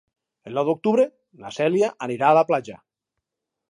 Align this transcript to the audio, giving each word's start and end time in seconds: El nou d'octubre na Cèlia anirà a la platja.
El 0.51 0.55
nou 0.59 0.65
d'octubre 0.69 1.05
na 1.45 1.53
Cèlia 1.59 1.93
anirà 2.09 2.33
a 2.35 2.41
la 2.41 2.47
platja. 2.53 2.83